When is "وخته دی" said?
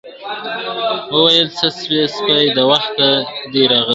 2.71-3.63